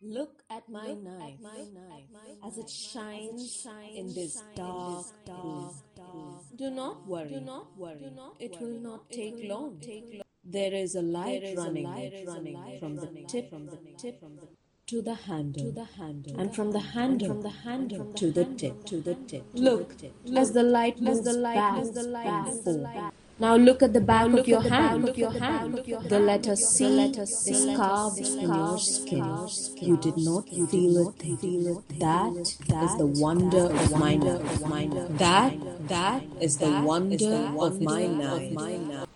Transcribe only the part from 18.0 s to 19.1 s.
to the tip, to